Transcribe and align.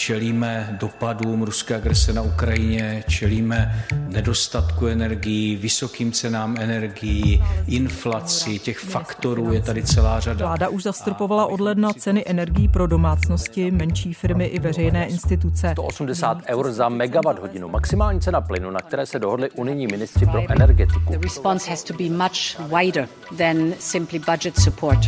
Čelíme 0.00 0.76
dopadům 0.80 1.42
ruské 1.42 1.74
agrese 1.74 2.12
na 2.12 2.22
Ukrajině, 2.22 3.04
čelíme 3.08 3.84
nedostatku 4.08 4.86
energií, 4.86 5.56
vysokým 5.56 6.12
cenám 6.12 6.56
energií, 6.60 7.42
inflaci, 7.66 8.58
těch 8.58 8.78
faktorů 8.78 9.52
je 9.52 9.62
tady 9.62 9.82
celá 9.82 10.20
řada. 10.20 10.46
Vláda 10.46 10.68
už 10.68 10.82
zastropovala 10.82 11.46
od 11.46 11.60
ledna 11.60 11.92
ceny 11.92 12.24
energií 12.26 12.68
pro 12.68 12.86
domácnosti, 12.86 13.70
menší 13.70 14.14
firmy 14.14 14.44
i 14.44 14.58
veřejné 14.58 15.06
instituce. 15.06 15.70
180 15.72 16.38
eur 16.46 16.72
za 16.72 16.88
megawatt 16.88 17.38
hodinu. 17.38 17.68
Maximální 17.68 18.20
cena 18.20 18.40
plynu, 18.40 18.70
na 18.70 18.80
které 18.80 19.06
se 19.06 19.18
dohodli 19.18 19.50
unijní 19.50 19.86
ministři 19.86 20.26
pro 20.26 20.42
energetiku. 20.48 21.12
The 21.12 21.18
response 21.22 21.70
has 21.70 21.84
to 21.84 21.94
be 21.94 22.04
much 22.04 22.60
wider 22.78 23.08
than 23.38 23.72
simply 23.78 24.18
budget 24.18 24.60
support. 24.60 24.98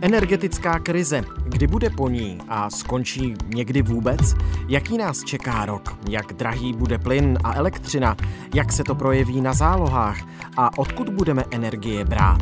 Energetická 0.00 0.78
krize, 0.78 1.22
kdy 1.56 1.66
bude 1.66 1.90
po 1.90 2.08
ní 2.08 2.38
a 2.48 2.70
skončí 2.70 3.34
někdy 3.54 3.82
vůbec? 3.82 4.34
Jaký 4.68 4.98
nás 4.98 5.24
čeká 5.24 5.66
rok? 5.66 5.98
Jak 6.08 6.32
drahý 6.32 6.72
bude 6.72 6.98
plyn 6.98 7.38
a 7.44 7.54
elektřina? 7.54 8.16
Jak 8.54 8.72
se 8.72 8.84
to 8.84 8.94
projeví 8.94 9.40
na 9.40 9.52
zálohách? 9.52 10.18
A 10.56 10.78
odkud 10.78 11.08
budeme 11.08 11.44
energie 11.50 12.04
brát? 12.04 12.40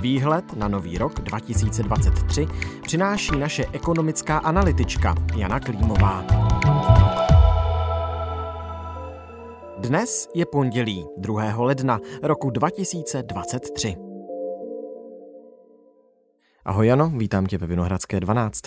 Výhled 0.00 0.56
na 0.56 0.68
nový 0.68 0.98
rok 0.98 1.20
2023 1.20 2.46
přináší 2.82 3.38
naše 3.38 3.66
ekonomická 3.72 4.38
analytička 4.38 5.14
Jana 5.36 5.60
Klímová. 5.60 6.24
Dnes 9.78 10.28
je 10.34 10.46
pondělí 10.46 11.06
2. 11.16 11.54
ledna 11.56 12.00
roku 12.22 12.50
2023. 12.50 14.05
Ahoj 16.66 16.86
Jano, 16.86 17.08
vítám 17.08 17.46
tě 17.46 17.58
ve 17.58 17.66
Vinohradské 17.66 18.20
12. 18.20 18.62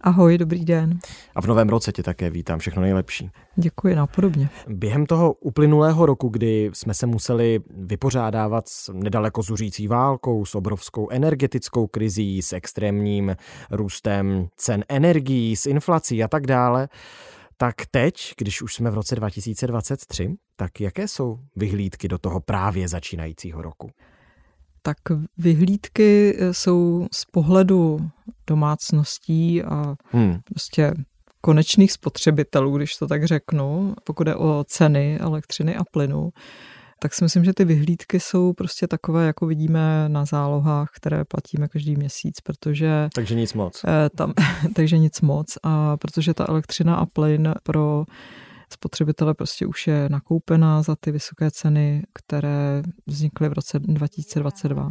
Ahoj, 0.00 0.38
dobrý 0.38 0.64
den. 0.64 0.98
A 1.34 1.40
v 1.40 1.46
novém 1.46 1.68
roce 1.68 1.92
tě 1.92 2.02
také 2.02 2.30
vítám, 2.30 2.58
všechno 2.58 2.82
nejlepší. 2.82 3.30
Děkuji, 3.56 3.94
napodobně. 3.94 4.48
Během 4.68 5.06
toho 5.06 5.32
uplynulého 5.32 6.06
roku, 6.06 6.28
kdy 6.28 6.70
jsme 6.72 6.94
se 6.94 7.06
museli 7.06 7.60
vypořádávat 7.76 8.68
s 8.68 8.92
nedaleko 8.92 9.42
zuřící 9.42 9.88
válkou, 9.88 10.44
s 10.44 10.54
obrovskou 10.54 11.10
energetickou 11.10 11.86
krizí, 11.86 12.42
s 12.42 12.52
extrémním 12.52 13.36
růstem 13.70 14.48
cen 14.56 14.84
energií, 14.88 15.56
s 15.56 15.66
inflací 15.66 16.24
a 16.24 16.28
tak 16.28 16.46
dále, 16.46 16.88
tak 17.56 17.74
teď, 17.90 18.34
když 18.38 18.62
už 18.62 18.74
jsme 18.74 18.90
v 18.90 18.94
roce 18.94 19.16
2023, 19.16 20.34
tak 20.56 20.80
jaké 20.80 21.08
jsou 21.08 21.38
vyhlídky 21.56 22.08
do 22.08 22.18
toho 22.18 22.40
právě 22.40 22.88
začínajícího 22.88 23.62
roku? 23.62 23.90
Tak 24.86 24.96
vyhlídky 25.38 26.36
eh, 26.38 26.54
jsou 26.54 27.06
z 27.12 27.24
pohledu 27.24 27.98
domácností 28.46 29.62
a 29.62 29.94
hmm. 30.10 30.38
prostě 30.44 30.94
konečných 31.40 31.92
spotřebitelů, 31.92 32.76
když 32.76 32.96
to 32.96 33.06
tak 33.06 33.24
řeknu, 33.24 33.94
pokud 34.04 34.26
je 34.26 34.34
o 34.34 34.64
ceny 34.68 35.18
elektřiny 35.20 35.76
a 35.76 35.84
plynu, 35.92 36.30
tak 36.98 37.14
si 37.14 37.24
myslím, 37.24 37.44
že 37.44 37.54
ty 37.54 37.64
vyhlídky 37.64 38.20
jsou 38.20 38.52
prostě 38.52 38.86
takové, 38.86 39.26
jako 39.26 39.46
vidíme 39.46 40.08
na 40.08 40.24
zálohách, 40.24 40.88
které 40.96 41.24
platíme 41.24 41.68
každý 41.68 41.96
měsíc, 41.96 42.40
protože... 42.40 43.08
Takže 43.14 43.34
nic 43.34 43.54
moc. 43.54 43.84
Eh, 43.84 44.10
tam, 44.16 44.32
takže 44.74 44.98
nic 44.98 45.20
moc. 45.20 45.58
A 45.62 45.96
protože 45.96 46.34
ta 46.34 46.44
elektřina 46.48 46.96
a 46.96 47.06
plyn 47.06 47.54
pro 47.62 48.04
spotřebitele 48.72 49.34
prostě 49.34 49.66
už 49.66 49.86
je 49.86 50.08
nakoupená 50.08 50.82
za 50.82 50.96
ty 50.96 51.10
vysoké 51.10 51.50
ceny, 51.50 52.02
které 52.12 52.82
vznikly 53.06 53.48
v 53.48 53.52
roce 53.52 53.78
2022 53.78 54.90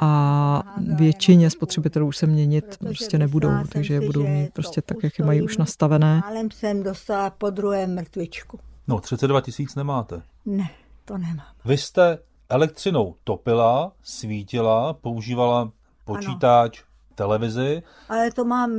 a 0.00 0.62
většině 0.94 1.50
spotřebitelů 1.50 2.06
už 2.06 2.16
se 2.16 2.26
měnit 2.26 2.76
prostě 2.78 3.18
nebudou, 3.18 3.50
takže 3.72 3.94
je 3.94 4.00
budou 4.00 4.26
mít 4.26 4.52
prostě 4.52 4.82
tak, 4.82 4.96
jak 5.02 5.18
je 5.18 5.24
mají 5.24 5.42
už 5.42 5.56
nastavené. 5.56 6.20
Málem 6.24 6.50
jsem 6.50 6.82
dostala 6.82 7.30
po 7.30 7.50
druhé 7.50 7.86
mrtvičku. 7.86 8.60
No, 8.88 9.00
32 9.00 9.40
tisíc 9.40 9.74
nemáte. 9.74 10.22
Ne, 10.46 10.70
to 11.04 11.18
nemám. 11.18 11.46
Vy 11.64 11.78
jste 11.78 12.18
elektřinou 12.48 13.14
topila, 13.24 13.92
svítila, 14.02 14.92
používala 14.92 15.72
počítač, 16.04 16.80
ano. 16.82 16.88
televizi. 17.14 17.82
Ale 18.08 18.32
to 18.32 18.44
mám, 18.44 18.72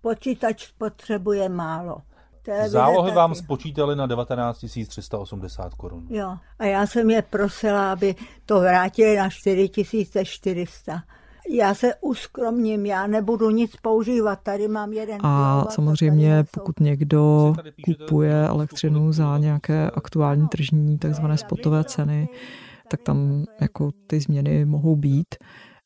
počítač 0.00 0.68
potřebuje 0.78 1.48
málo. 1.48 2.02
Televize 2.48 2.70
Zálohy 2.70 3.10
taky. 3.10 3.16
vám 3.16 3.34
spočítali 3.34 3.96
na 3.96 4.06
19 4.06 4.64
380 4.88 5.74
korun. 5.74 6.06
Jo, 6.10 6.36
a 6.58 6.64
já 6.64 6.86
jsem 6.86 7.10
je 7.10 7.22
prosila, 7.22 7.92
aby 7.92 8.14
to 8.46 8.60
vrátili 8.60 9.16
na 9.16 9.30
4 9.30 9.70
400. 10.24 11.02
Já 11.50 11.74
se 11.74 11.94
uskromním, 12.00 12.86
já 12.86 13.06
nebudu 13.06 13.50
nic 13.50 13.76
používat, 13.82 14.38
tady 14.42 14.68
mám 14.68 14.92
jeden 14.92 15.18
A 15.22 15.64
samozřejmě, 15.70 16.44
pokud 16.54 16.80
někdo 16.80 17.54
kupuje 17.84 18.46
elektřinu 18.48 19.12
za 19.12 19.38
nějaké 19.38 19.90
aktuální 19.90 20.48
tržní 20.48 20.98
takzvané 20.98 21.38
spotové 21.38 21.84
ceny, 21.84 22.28
tak 22.90 23.02
tam 23.02 23.44
jako 23.60 23.90
ty 24.06 24.20
změny 24.20 24.64
mohou 24.64 24.96
být 24.96 25.34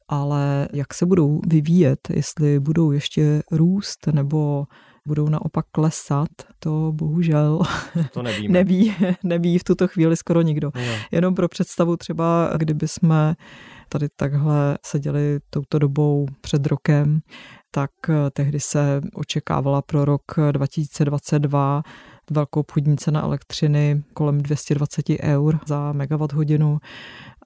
ale 0.08 0.68
jak 0.72 0.94
se 0.94 1.06
budou 1.06 1.40
vyvíjet, 1.46 1.98
jestli 2.10 2.60
budou 2.60 2.92
ještě 2.92 3.42
růst 3.50 4.06
nebo 4.12 4.66
budou 5.08 5.28
naopak 5.28 5.66
klesat, 5.72 6.28
to 6.58 6.92
bohužel 6.94 7.60
to 8.12 8.22
nevíme. 8.22 8.52
neví, 8.52 8.94
neví 9.24 9.58
v 9.58 9.64
tuto 9.64 9.88
chvíli 9.88 10.16
skoro 10.16 10.42
nikdo. 10.42 10.70
No. 10.74 10.92
Jenom 11.12 11.34
pro 11.34 11.48
představu 11.48 11.96
třeba, 11.96 12.50
kdyby 12.56 12.88
jsme 12.88 13.34
tady 13.88 14.08
takhle 14.16 14.78
seděli 14.86 15.38
touto 15.50 15.78
dobou 15.78 16.26
před 16.40 16.66
rokem, 16.66 17.20
tak 17.70 17.90
eh, 18.08 18.30
tehdy 18.32 18.60
se 18.60 19.00
očekávala 19.14 19.82
pro 19.82 20.04
rok 20.04 20.22
2022 20.52 21.82
velkou 22.30 22.60
obchodní 22.60 22.96
cena 22.96 23.22
elektřiny 23.22 24.02
kolem 24.14 24.38
220 24.38 25.06
eur 25.22 25.58
za 25.66 25.92
megawatt 25.92 26.32
hodinu 26.32 26.78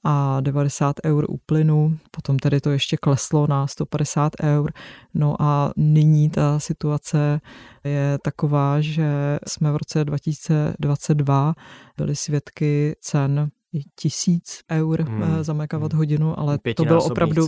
a 0.08 0.40
90 0.40 0.96
eur 1.04 1.26
u 1.28 1.36
plynu, 1.46 1.98
potom 2.10 2.38
tedy 2.38 2.60
to 2.60 2.70
ještě 2.70 2.96
kleslo 2.96 3.46
na 3.46 3.66
150 3.66 4.32
eur. 4.42 4.72
No 5.14 5.42
a 5.42 5.72
nyní 5.76 6.30
ta 6.30 6.58
situace 6.58 7.40
je 7.84 8.18
taková, 8.22 8.80
že 8.80 9.38
jsme 9.46 9.72
v 9.72 9.76
roce 9.76 10.04
2022 10.04 11.54
byli 11.96 12.16
svědky 12.16 12.96
cen 13.00 13.50
tisíc 13.94 14.60
eur 14.70 15.02
hmm. 15.02 15.22
Eh, 15.22 15.44
za 15.44 15.52
megawatt 15.52 15.92
hmm. 15.92 15.98
hodinu, 15.98 16.38
ale 16.38 16.58
to 16.76 16.84
bylo 16.84 17.04
opravdu, 17.04 17.46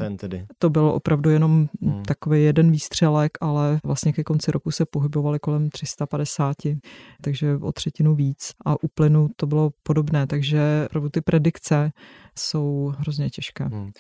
to 0.59 0.71
bylo 0.71 0.95
opravdu 0.95 1.31
jenom 1.31 1.69
hmm. 1.83 2.03
takový 2.03 2.45
jeden 2.45 2.71
výstřelek, 2.71 3.39
ale 3.41 3.81
vlastně 3.85 4.13
ke 4.13 4.25
konci 4.25 4.51
roku 4.53 4.71
se 4.71 4.85
pohybovali 4.85 5.39
kolem 5.39 5.71
350, 5.71 6.57
takže 7.23 7.57
o 7.57 7.73
třetinu 7.73 8.15
víc. 8.15 8.53
A 8.65 8.83
u 8.83 8.89
plynu 8.89 9.29
to 9.37 9.47
bylo 9.47 9.71
podobné, 9.83 10.27
takže 10.27 10.85
opravdu 10.87 11.09
ty 11.09 11.21
predikce 11.21 11.93
jsou 12.39 12.93
hrozně 12.99 13.31
těžké. 13.31 13.65
Hmm. 13.65 13.91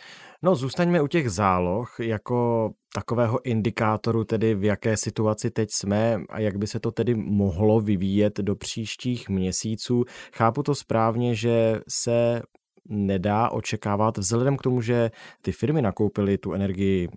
No, 0.42 0.54
zůstaňme 0.54 1.02
u 1.02 1.06
těch 1.06 1.30
záloh 1.30 1.94
jako 2.00 2.70
takového 2.94 3.46
indikátoru, 3.46 4.24
tedy 4.24 4.54
v 4.54 4.64
jaké 4.64 4.96
situaci 4.96 5.50
teď 5.50 5.68
jsme 5.72 6.20
a 6.28 6.40
jak 6.40 6.56
by 6.56 6.66
se 6.66 6.80
to 6.80 6.90
tedy 6.90 7.14
mohlo 7.14 7.80
vyvíjet 7.80 8.38
do 8.38 8.56
příštích 8.56 9.28
měsíců. 9.28 10.04
Chápu 10.32 10.62
to 10.62 10.74
správně, 10.74 11.34
že 11.34 11.80
se 11.88 12.42
nedá 12.88 13.48
očekávat, 13.48 14.18
vzhledem 14.18 14.56
k 14.56 14.62
tomu, 14.62 14.80
že 14.80 15.10
ty 15.42 15.52
firmy 15.52 15.82
nakoupily 15.82 16.38
tu 16.38 16.52
energii 16.52 17.08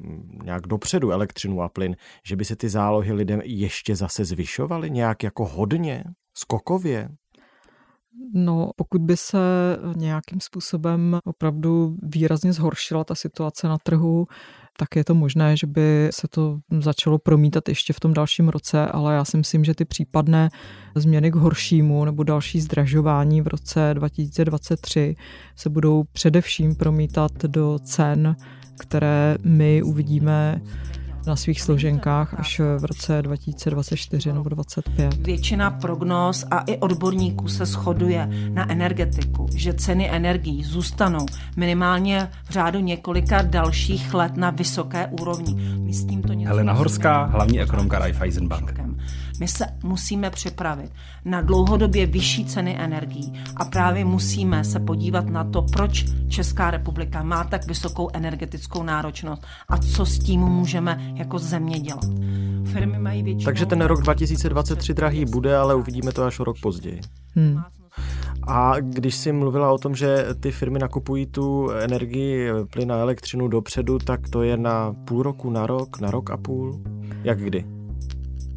nějak 0.43 0.67
dopředu, 0.67 1.11
elektřinu 1.11 1.61
a 1.61 1.69
plyn, 1.69 1.95
že 2.25 2.35
by 2.35 2.45
se 2.45 2.55
ty 2.55 2.69
zálohy 2.69 3.13
lidem 3.13 3.41
ještě 3.43 3.95
zase 3.95 4.25
zvyšovaly 4.25 4.91
nějak 4.91 5.23
jako 5.23 5.45
hodně, 5.45 6.03
skokově? 6.37 7.09
No, 8.33 8.71
pokud 8.75 9.01
by 9.01 9.17
se 9.17 9.37
nějakým 9.95 10.39
způsobem 10.39 11.19
opravdu 11.23 11.97
výrazně 12.03 12.53
zhoršila 12.53 13.03
ta 13.03 13.15
situace 13.15 13.67
na 13.67 13.77
trhu, 13.77 14.27
tak 14.77 14.95
je 14.95 15.03
to 15.03 15.15
možné, 15.15 15.57
že 15.57 15.67
by 15.67 16.09
se 16.11 16.27
to 16.27 16.59
začalo 16.79 17.19
promítat 17.19 17.69
ještě 17.69 17.93
v 17.93 17.99
tom 17.99 18.13
dalším 18.13 18.49
roce, 18.49 18.85
ale 18.85 19.15
já 19.15 19.25
si 19.25 19.37
myslím, 19.37 19.63
že 19.63 19.75
ty 19.75 19.85
případné 19.85 20.49
změny 20.95 21.31
k 21.31 21.35
horšímu 21.35 22.05
nebo 22.05 22.23
další 22.23 22.61
zdražování 22.61 23.41
v 23.41 23.47
roce 23.47 23.91
2023 23.93 25.15
se 25.55 25.69
budou 25.69 26.03
především 26.03 26.75
promítat 26.75 27.31
do 27.45 27.79
cen, 27.79 28.35
které 28.79 29.37
my 29.43 29.83
uvidíme 29.83 30.61
na 31.27 31.35
svých 31.35 31.61
složenkách 31.61 32.33
až 32.39 32.59
v 32.59 32.85
roce 32.85 33.21
2024 33.21 34.33
nebo 34.33 34.49
2025. 34.49 35.25
Většina 35.25 35.71
prognóz 35.71 36.45
a 36.51 36.59
i 36.59 36.77
odborníků 36.77 37.47
se 37.47 37.65
shoduje 37.65 38.29
na 38.53 38.71
energetiku, 38.71 39.47
že 39.55 39.73
ceny 39.73 40.09
energií 40.11 40.63
zůstanou 40.63 41.25
minimálně 41.55 42.29
v 42.43 42.49
řádu 42.49 42.79
několika 42.79 43.41
dalších 43.41 44.13
let 44.13 44.37
na 44.37 44.49
vysoké 44.49 45.07
úrovni. 45.07 45.55
My 45.77 45.93
s 45.93 46.05
tímto 46.05 46.33
Helena 46.45 46.73
Horská, 46.73 47.23
hlavní 47.25 47.61
ekonomka 47.61 47.99
Raiffeisen 47.99 48.47
Bank. 48.47 48.73
My 49.41 49.47
se 49.47 49.65
musíme 49.83 50.29
připravit 50.29 50.91
na 51.25 51.41
dlouhodobě 51.41 52.05
vyšší 52.05 52.45
ceny 52.45 52.77
energií 52.79 53.33
a 53.55 53.65
právě 53.65 54.05
musíme 54.05 54.63
se 54.63 54.79
podívat 54.79 55.25
na 55.25 55.43
to, 55.43 55.61
proč 55.61 56.05
Česká 56.27 56.71
republika 56.71 57.23
má 57.23 57.43
tak 57.43 57.67
vysokou 57.67 58.09
energetickou 58.13 58.83
náročnost 58.83 59.43
a 59.69 59.77
co 59.77 60.05
s 60.05 60.19
tím 60.19 60.41
můžeme 60.41 61.13
jako 61.15 61.39
země 61.39 61.79
dělat. 61.79 62.05
Firmy 62.71 62.99
mají 62.99 63.23
většinou... 63.23 63.45
Takže 63.45 63.65
ten 63.65 63.81
rok 63.81 64.01
2023 64.01 64.93
drahý 64.93 65.25
bude, 65.25 65.57
ale 65.57 65.75
uvidíme 65.75 66.11
to 66.11 66.23
až 66.23 66.39
o 66.39 66.43
rok 66.43 66.55
později. 66.61 67.01
Hmm. 67.35 67.61
A 68.47 68.79
když 68.79 69.15
jsi 69.15 69.31
mluvila 69.31 69.71
o 69.71 69.77
tom, 69.77 69.95
že 69.95 70.25
ty 70.39 70.51
firmy 70.51 70.79
nakupují 70.79 71.25
tu 71.25 71.69
energii, 71.69 72.49
plyn 72.73 72.91
a 72.91 72.95
elektřinu 72.95 73.47
dopředu, 73.47 73.99
tak 73.99 74.29
to 74.29 74.43
je 74.43 74.57
na 74.57 74.93
půl 75.05 75.23
roku, 75.23 75.49
na 75.49 75.67
rok, 75.67 75.99
na 75.99 76.11
rok 76.11 76.29
a 76.29 76.37
půl? 76.37 76.81
Jak 77.23 77.39
kdy? 77.39 77.80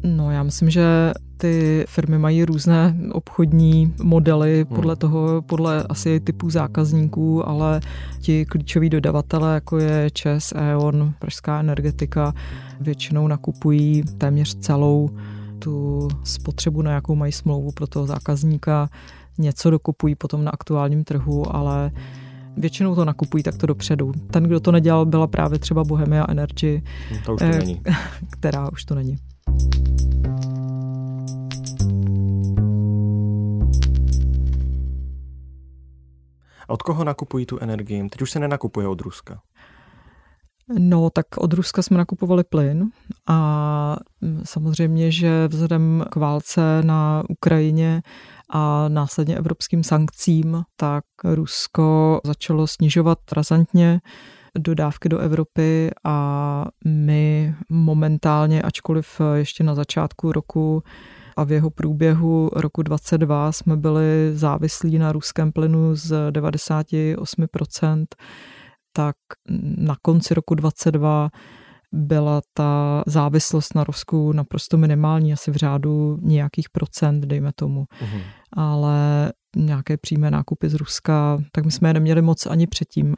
No, 0.05 0.31
já 0.31 0.43
myslím, 0.43 0.69
že 0.69 1.11
ty 1.37 1.85
firmy 1.87 2.17
mají 2.17 2.45
různé 2.45 2.95
obchodní 3.11 3.93
modely 4.03 4.65
hmm. 4.67 4.75
podle 4.75 4.95
toho, 4.95 5.41
podle 5.41 5.83
asi 5.83 6.19
typů 6.19 6.49
zákazníků, 6.49 7.49
ale 7.49 7.81
ti 8.19 8.45
klíčoví 8.45 8.89
dodavatelé, 8.89 9.53
jako 9.53 9.77
je 9.77 10.09
ČES, 10.13 10.53
E.ON, 10.55 11.13
Pražská 11.19 11.59
energetika, 11.59 12.33
většinou 12.79 13.27
nakupují 13.27 14.03
téměř 14.17 14.55
celou 14.55 15.09
tu 15.59 16.07
spotřebu, 16.23 16.81
na 16.81 16.91
jakou 16.91 17.15
mají 17.15 17.31
smlouvu 17.31 17.71
pro 17.71 17.87
toho 17.87 18.07
zákazníka. 18.07 18.89
Něco 19.37 19.69
dokupují 19.69 20.15
potom 20.15 20.43
na 20.43 20.51
aktuálním 20.51 21.03
trhu, 21.03 21.55
ale 21.55 21.91
většinou 22.57 22.95
to 22.95 23.05
nakupují 23.05 23.43
takto 23.43 23.67
dopředu. 23.67 24.11
Ten, 24.31 24.43
kdo 24.43 24.59
to 24.59 24.71
nedělal, 24.71 25.05
byla 25.05 25.27
právě 25.27 25.59
třeba 25.59 25.83
Bohemia 25.83 26.25
Energy, 26.29 26.83
to 27.25 27.33
už 27.33 27.39
to 27.39 27.45
eh, 27.45 27.59
není. 27.59 27.81
která 28.29 28.71
už 28.71 28.85
to 28.85 28.95
není. 28.95 29.17
A 36.67 36.69
od 36.69 36.81
koho 36.81 37.03
nakupují 37.03 37.45
tu 37.45 37.59
energii? 37.59 38.09
Teď 38.09 38.21
už 38.21 38.31
se 38.31 38.39
nenakupuje 38.39 38.87
od 38.87 39.01
Ruska. 39.01 39.41
No, 40.79 41.09
tak 41.09 41.25
od 41.37 41.53
Ruska 41.53 41.81
jsme 41.81 41.97
nakupovali 41.97 42.43
plyn 42.43 42.89
a 43.27 43.97
samozřejmě, 44.43 45.11
že 45.11 45.47
vzhledem 45.47 46.05
k 46.11 46.15
válce 46.15 46.81
na 46.83 47.23
Ukrajině 47.29 48.01
a 48.49 48.89
následně 48.89 49.37
evropským 49.37 49.83
sankcím, 49.83 50.63
tak 50.75 51.03
Rusko 51.23 52.21
začalo 52.23 52.67
snižovat 52.67 53.17
razantně 53.31 53.99
dodávky 54.57 55.09
do 55.09 55.19
Evropy 55.19 55.91
a 56.03 56.65
my 56.85 57.55
momentálně, 57.69 58.61
ačkoliv 58.61 59.21
ještě 59.33 59.63
na 59.63 59.75
začátku 59.75 60.31
roku 60.31 60.83
a 61.37 61.43
v 61.43 61.51
jeho 61.51 61.69
průběhu 61.69 62.49
roku 62.53 62.83
22 62.83 63.51
jsme 63.51 63.77
byli 63.77 64.31
závislí 64.33 64.97
na 64.97 65.11
ruském 65.11 65.51
plynu 65.51 65.95
z 65.95 66.31
98%, 66.31 68.05
tak 68.93 69.15
na 69.77 69.95
konci 70.01 70.33
roku 70.33 70.55
22 70.55 71.29
byla 71.91 72.41
ta 72.53 73.03
závislost 73.07 73.75
na 73.75 73.83
Rusku 73.83 74.31
naprosto 74.31 74.77
minimální, 74.77 75.33
asi 75.33 75.51
v 75.51 75.55
řádu 75.55 76.17
nějakých 76.21 76.69
procent, 76.69 77.21
dejme 77.21 77.51
tomu. 77.55 77.85
Uhum. 78.01 78.21
Ale 78.53 79.31
nějaké 79.55 79.97
přímé 79.97 80.31
nákupy 80.31 80.69
z 80.69 80.73
Ruska, 80.73 81.37
tak 81.51 81.65
my 81.65 81.71
jsme 81.71 81.89
je 81.89 81.93
neměli 81.93 82.21
moc 82.21 82.45
ani 82.45 82.67
předtím. 82.67 83.15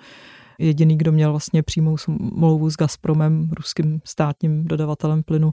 Jediný, 0.60 0.98
kdo 0.98 1.12
měl 1.12 1.32
vlastně 1.32 1.64
přímou 1.64 1.98
smlouvu 1.98 2.70
s 2.70 2.76
Gazpromem, 2.76 3.50
ruským 3.58 4.02
státním 4.04 4.64
dodavatelem 4.64 5.24
plynu, 5.24 5.52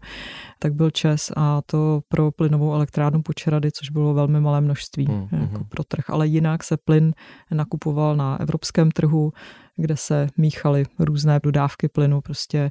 tak 0.59 0.75
byl 0.75 0.91
Čes 0.91 1.33
a 1.37 1.62
to 1.67 2.01
pro 2.09 2.31
plynovou 2.31 2.73
elektrárnu 2.73 3.23
Počerady, 3.23 3.73
což 3.73 3.91
bylo 3.91 4.15
velmi 4.15 4.41
malé 4.41 4.61
množství 4.61 5.06
mm, 5.11 5.29
jako 5.41 5.59
mm. 5.59 5.65
pro 5.69 5.85
trh. 5.85 6.11
Ale 6.11 6.27
jinak 6.27 6.65
se 6.65 6.77
plyn 6.77 7.15
nakupoval 7.51 8.17
na 8.17 8.41
evropském 8.41 8.91
trhu, 8.91 9.33
kde 9.77 9.97
se 9.97 10.29
míchaly 10.37 10.85
různé 10.99 11.41
dodávky 11.43 11.89
plynu 11.89 12.21
prostě 12.21 12.71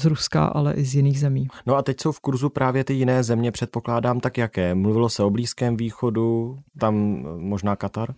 z 0.00 0.04
Ruska, 0.04 0.44
ale 0.44 0.74
i 0.74 0.84
z 0.84 0.94
jiných 0.94 1.20
zemí. 1.20 1.48
No 1.66 1.76
a 1.76 1.82
teď 1.82 2.00
jsou 2.00 2.12
v 2.12 2.20
kurzu 2.20 2.48
právě 2.48 2.84
ty 2.84 2.94
jiné 2.94 3.22
země, 3.22 3.52
předpokládám, 3.52 4.20
tak 4.20 4.38
jaké? 4.38 4.74
Mluvilo 4.74 5.08
se 5.08 5.22
o 5.22 5.30
Blízkém 5.30 5.76
východu, 5.76 6.58
tam 6.78 6.94
možná 7.38 7.76
Katar? 7.76 8.14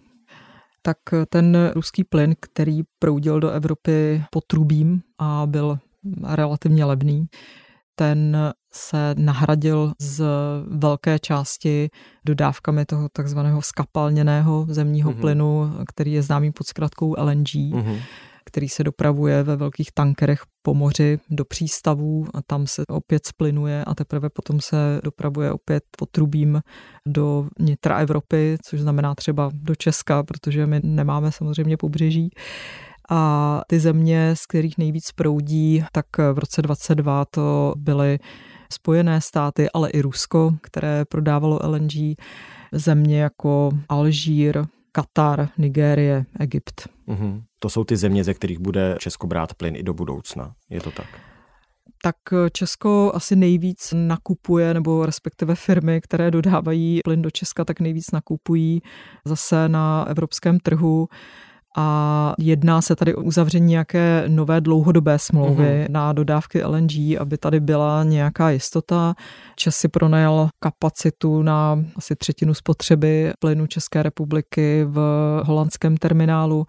Tak 0.83 0.99
ten 1.29 1.71
ruský 1.75 2.05
plyn, 2.05 2.35
který 2.41 2.81
proudil 2.99 3.41
do 3.41 3.51
Evropy 3.51 4.25
potrubím 4.31 5.03
a 5.19 5.43
byl 5.47 5.79
relativně 6.25 6.85
levný, 6.85 7.27
ten 7.95 8.37
se 8.73 9.15
nahradil 9.19 9.93
z 10.01 10.25
velké 10.67 11.19
části 11.19 11.91
dodávkami 12.27 12.85
toho 12.85 13.09
takzvaného 13.13 13.63
skapalněného 13.63 14.67
zemního 14.69 15.13
mm-hmm. 15.13 15.21
plynu, 15.21 15.73
který 15.89 16.13
je 16.13 16.23
známý 16.23 16.53
pod 16.53 16.67
zkratkou 16.67 17.15
LNG. 17.19 17.49
Mm-hmm 17.49 17.99
který 18.45 18.69
se 18.69 18.85
dopravuje 18.85 19.43
ve 19.43 19.57
velkých 19.57 19.93
tankerech 19.93 20.43
po 20.63 20.75
moři 20.75 21.19
do 21.31 21.45
přístavů 21.45 22.27
a 22.35 22.43
tam 22.47 22.67
se 22.67 22.83
opět 22.89 23.27
splynuje 23.27 23.85
a 23.85 23.95
teprve 23.95 24.31
potom 24.31 24.61
se 24.61 25.01
dopravuje 25.05 25.53
opět 25.53 25.85
potrubím 25.99 26.61
do 27.07 27.49
nitra 27.59 27.99
Evropy, 27.99 28.57
což 28.65 28.81
znamená 28.81 29.15
třeba 29.15 29.51
do 29.55 29.75
Česka, 29.75 30.23
protože 30.23 30.67
my 30.67 30.81
nemáme 30.85 31.33
samozřejmě 31.33 31.77
pobřeží. 31.77 32.31
A 33.11 33.61
ty 33.67 33.81
země, 33.81 34.35
z 34.37 34.47
kterých 34.47 34.79
nejvíc 34.79 35.13
proudí, 35.13 35.85
tak 35.93 36.07
v 36.33 36.39
roce 36.39 36.63
22 36.63 37.25
to 37.25 37.75
byly 37.77 38.19
Spojené 38.73 39.21
státy, 39.21 39.71
ale 39.75 39.91
i 39.91 40.01
Rusko, 40.01 40.55
které 40.61 41.05
prodávalo 41.05 41.59
LNG, 41.63 41.93
země 42.73 43.21
jako 43.21 43.71
Alžír, 43.89 44.65
Katar, 44.93 45.49
Nigérie, 45.59 46.25
Egypt. 46.41 46.89
Mm-hmm. 47.09 47.43
To 47.59 47.69
jsou 47.69 47.85
ty 47.85 47.97
země, 47.97 48.25
ze 48.25 48.35
kterých 48.35 48.59
bude 48.59 48.97
Česko 48.99 49.27
brát 49.27 49.55
plyn 49.55 49.77
i 49.77 49.83
do 49.83 49.95
budoucna. 49.95 50.55
Je 50.71 50.81
to 50.81 50.91
tak? 50.91 51.07
tak 52.03 52.17
Česko 52.53 53.13
asi 53.15 53.37
nejvíc 53.37 53.95
nakupuje, 53.97 54.75
nebo 54.75 55.07
respektive 55.07 55.55
firmy, 55.55 56.01
které 56.01 56.31
dodávají 56.31 57.01
plyn 57.05 57.23
do 57.23 57.31
Česka, 57.31 57.65
tak 57.65 57.81
nejvíc 57.81 58.11
nakupují 58.11 58.83
zase 59.25 59.69
na 59.69 60.05
evropském 60.09 60.59
trhu 60.59 61.09
a 61.77 62.35
jedná 62.39 62.83
se 62.83 62.97
tady 62.97 63.15
o 63.15 63.23
uzavření 63.23 63.67
nějaké 63.67 64.25
nové 64.29 64.61
dlouhodobé 64.61 65.19
smlouvy 65.19 65.65
uh-huh. 65.65 65.91
na 65.91 66.13
dodávky 66.13 66.65
LNG, 66.65 66.93
aby 67.21 67.39
tady 67.39 67.61
byla 67.61 68.05
nějaká 68.05 68.51
jistota. 68.51 69.15
Čes 69.57 69.77
si 69.77 69.89
pronajal 69.89 70.49
kapacitu 70.61 71.43
na 71.43 71.85
asi 71.97 72.17
třetinu 72.17 72.55
spotřeby 72.55 73.33
plynu 73.39 73.67
České 73.67 74.03
republiky 74.03 74.85
v 74.89 74.97
holandském 75.45 75.97
terminálu 75.97 76.67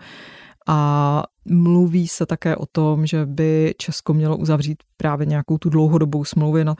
a 0.68 1.24
mluví 1.46 2.08
se 2.08 2.26
také 2.26 2.56
o 2.56 2.66
tom, 2.66 3.06
že 3.06 3.26
by 3.26 3.74
Česko 3.78 4.14
mělo 4.14 4.38
uzavřít 4.38 4.84
právě 4.98 5.26
nějakou 5.26 5.58
tu 5.58 5.70
dlouhodobou 5.70 6.24
smlouvu 6.24 6.64
na, 6.64 6.76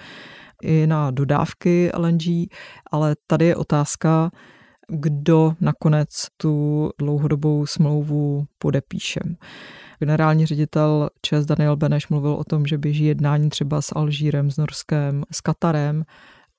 i 0.62 0.88
na 0.88 1.12
dodávky 1.12 1.92
LNG, 1.98 2.24
ale 2.92 3.16
tady 3.28 3.46
je 3.46 3.56
otázka, 3.56 4.32
kdo 4.88 5.54
nakonec 5.62 6.10
tu 6.38 6.90
dlouhodobou 7.00 7.66
smlouvu 7.66 8.46
podepíše. 8.58 9.20
Generální 10.00 10.46
ředitel 10.46 11.10
ČES 11.22 11.46
Daniel 11.46 11.76
Beneš 11.76 12.08
mluvil 12.08 12.34
o 12.34 12.44
tom, 12.44 12.66
že 12.66 12.78
běží 12.78 13.06
jednání 13.06 13.50
třeba 13.50 13.82
s 13.82 13.96
Alžírem, 13.96 14.52
s 14.52 14.58
Norskem, 14.58 15.24
s 15.32 15.42
Katarem, 15.42 16.04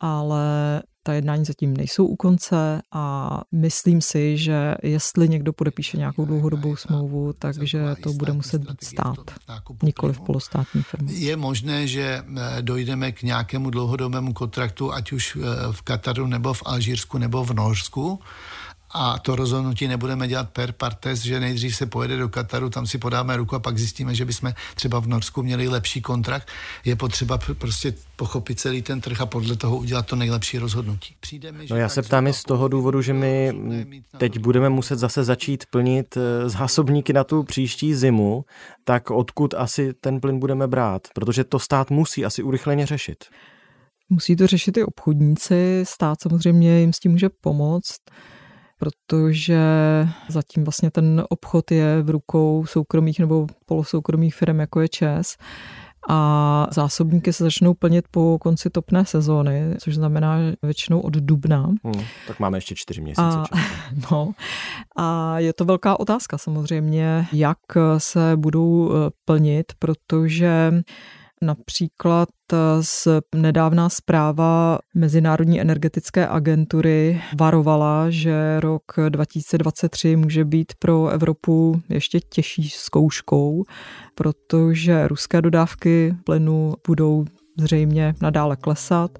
ale 0.01 0.83
ta 1.07 1.13
jednání 1.13 1.45
zatím 1.45 1.77
nejsou 1.77 2.07
u 2.07 2.17
konce 2.17 2.83
a 2.93 3.41
myslím 3.53 4.01
si, 4.01 4.39
že 4.39 4.75
jestli 4.83 5.29
někdo 5.29 5.53
podepíše 5.53 5.97
nějakou 5.97 6.25
dlouhodobou 6.25 6.77
smlouvu, 6.77 7.33
takže 7.39 7.95
to 8.03 8.13
bude 8.13 8.33
muset 8.33 8.63
být 8.63 8.85
stát, 8.85 9.19
nikoli 9.83 10.13
v 10.13 10.21
polostátní 10.21 10.83
firmě. 10.83 11.15
Je 11.15 11.37
možné, 11.37 11.87
že 11.87 12.03
eh, 12.03 12.63
dojdeme 12.63 13.13
k 13.13 13.23
nějakému 13.23 13.71
dlouhodobému 13.71 14.33
kontraktu, 14.33 14.93
ať 14.93 15.13
už 15.13 15.37
eh, 15.37 15.41
v 15.73 15.83
Kataru 15.83 16.27
nebo 16.27 16.55
v 16.55 16.63
Alžírsku 16.67 17.19
nebo 17.19 17.45
v 17.45 17.55
Norsku, 17.55 18.21
a 18.95 19.19
to 19.19 19.37
rozhodnutí 19.37 19.89
nebudeme 19.89 20.29
dělat 20.29 20.51
per 20.51 20.73
partes, 20.73 21.23
že 21.23 21.41
nejdřív 21.41 21.77
se 21.77 21.87
pojede 21.87 22.17
do 22.17 22.29
Kataru, 22.29 22.71
tam 22.71 22.87
si 22.87 22.99
podáme 22.99 23.37
ruku 23.37 23.57
a 23.57 23.59
pak 23.59 23.79
zjistíme, 23.79 24.15
že 24.15 24.25
bychom 24.25 24.53
třeba 24.75 25.01
v 25.01 25.07
Norsku 25.07 25.43
měli 25.43 25.69
lepší 25.69 26.03
kontrakt. 26.03 26.49
Je 26.85 26.97
potřeba 26.97 27.39
prostě 27.59 27.95
pochopit 28.17 28.61
celý 28.61 28.83
ten 28.83 29.01
trh 29.01 29.21
a 29.21 29.27
podle 29.27 29.57
toho 29.57 29.77
udělat 29.77 30.07
to 30.07 30.17
nejlepší 30.17 30.59
rozhodnutí. 30.59 31.15
Přijde 31.21 31.53
mi, 31.53 31.67
no 31.71 31.77
já 31.77 31.89
se 31.89 32.03
ptám 32.03 32.27
i 32.27 32.33
z 32.33 32.43
toho 32.43 32.69
důvodu, 32.69 33.03
že 33.03 33.13
my 33.13 33.53
teď 34.19 34.39
budeme 34.39 34.69
muset 34.69 34.99
zase 34.99 35.25
začít 35.25 35.65
plnit 35.71 36.17
eh, 36.17 36.49
zásobníky 36.49 37.13
na 37.13 37.25
tu 37.25 37.43
příští 37.43 37.95
zimu, 37.95 38.45
tak 38.85 39.11
odkud 39.11 39.55
asi 39.55 39.93
ten 40.01 40.21
plyn 40.21 40.39
budeme 40.39 40.67
brát? 40.67 41.03
Protože 41.15 41.45
to 41.45 41.59
stát 41.59 41.91
musí 41.91 42.25
asi 42.25 42.43
urychleně 42.43 42.87
řešit. 42.87 43.25
Musí 44.09 44.37
to 44.37 44.47
řešit 44.47 44.77
i 44.77 44.85
obchodníci, 44.85 45.81
stát 45.83 46.23
samozřejmě 46.23 46.81
jim 46.81 46.93
s 46.93 46.99
tím 46.99 47.13
může 47.13 47.29
pomoct 47.41 48.01
protože 48.79 49.63
zatím 50.29 50.65
vlastně 50.65 50.91
ten 50.91 51.25
obchod 51.29 51.71
je 51.71 52.03
v 52.03 52.11
rukou 52.11 52.67
soukromých 52.67 53.19
nebo 53.19 53.47
polosoukromých 53.67 54.35
firm, 54.35 54.61
jako 54.61 54.81
je 54.81 54.89
ČES. 54.89 55.37
a 56.09 56.67
zásobníky 56.71 57.33
se 57.33 57.45
začnou 57.45 57.75
plnit 57.75 58.05
po 58.11 58.39
konci 58.41 58.71
topné 58.71 59.05
sezóny, 59.05 59.75
což 59.81 59.95
znamená 59.95 60.39
většinou 60.63 61.01
od 61.01 61.15
dubna. 61.15 61.71
Hmm, 61.85 62.05
tak 62.27 62.41
máme 62.41 62.59
ještě 62.59 62.75
čtyři 62.75 63.01
měsíce. 63.01 63.23
A, 63.23 63.45
no, 64.11 64.33
a 64.97 65.39
je 65.39 65.53
to 65.53 65.65
velká 65.65 66.01
otázka 66.01 66.39
samozřejmě, 66.39 67.27
jak 67.33 67.59
se 67.99 68.37
budou 68.37 68.93
eh, 68.93 69.11
plnit, 69.25 69.73
protože 69.79 70.73
Například 71.43 72.29
eh, 72.53 72.57
z 72.81 73.09
nedávná 73.35 73.89
zpráva 73.89 74.79
Mezinárodní 74.95 75.61
energetické 75.61 76.29
agentury 76.29 77.23
varovala, 77.39 78.11
že 78.11 78.61
rok 78.61 78.83
2023 79.09 80.17
může 80.17 80.45
být 80.45 80.73
pro 80.79 81.09
Evropu 81.09 81.83
ještě 81.89 82.21
těžší 82.21 82.69
zkouškou, 82.69 83.65
protože 84.15 85.09
ruské 85.09 85.43
dodávky 85.43 86.17
plynu 86.25 86.75
budou 86.87 87.25
zřejmě 87.59 88.15
nadále 88.23 88.57
klesat 88.57 89.19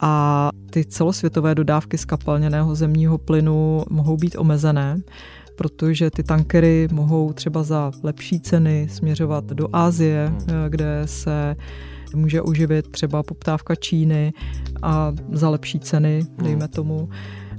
a 0.00 0.50
ty 0.70 0.84
celosvětové 0.84 1.54
dodávky 1.54 1.98
skapalněného 1.98 2.74
zemního 2.74 3.18
plynu 3.18 3.84
mohou 3.90 4.16
být 4.16 4.36
omezené 4.38 4.96
protože 5.56 6.10
ty 6.10 6.22
tankery 6.22 6.88
mohou 6.92 7.32
třeba 7.32 7.62
za 7.62 7.92
lepší 8.02 8.40
ceny 8.40 8.88
směřovat 8.90 9.44
do 9.44 9.68
Ázie, 9.72 10.26
hmm. 10.28 10.38
eh, 10.48 10.70
kde 10.70 11.02
se 11.04 11.56
může 12.14 12.42
uživit 12.42 12.88
třeba 12.88 13.22
poptávka 13.22 13.74
Číny 13.74 14.32
a 14.82 15.12
za 15.32 15.48
lepší 15.48 15.80
ceny, 15.80 16.20
hmm. 16.20 16.46
dejme 16.46 16.68
tomu. 16.68 17.08